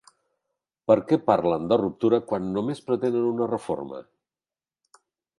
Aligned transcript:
Per 0.91 0.95
què 1.09 1.17
parlen 1.25 1.67
de 1.71 1.77
ruptura 1.81 2.19
quan 2.31 2.47
només 2.55 2.81
pretenen 2.87 3.27
una 3.33 3.49
reforma? 3.51 4.01